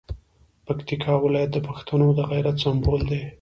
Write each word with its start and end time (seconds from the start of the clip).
پکتیکا 0.65 1.13
ولایت 1.23 1.49
د 1.53 1.57
پښتنو 1.67 2.07
د 2.17 2.19
غیرت 2.31 2.55
سمبول 2.63 3.01
دی. 3.09 3.21